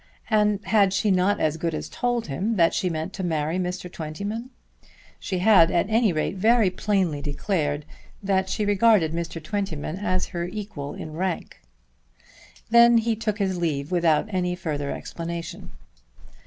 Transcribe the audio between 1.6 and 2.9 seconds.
as told him that she